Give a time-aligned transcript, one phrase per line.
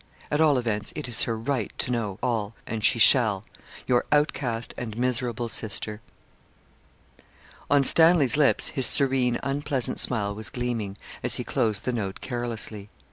[0.31, 3.43] At all events, it is her right to know all and she shall.
[3.85, 6.01] 'YOUR OUTCAST AND MISERABLE SISTER.'
[7.69, 12.89] On Stanley's lips his serene, unpleasant smile was gleaming, as he closed the note carelessly.